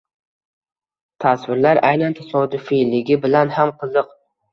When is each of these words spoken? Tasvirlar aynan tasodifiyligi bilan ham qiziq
Tasvirlar 1.25 1.79
aynan 1.89 2.15
tasodifiyligi 2.21 3.19
bilan 3.27 3.53
ham 3.59 3.75
qiziq 3.83 4.11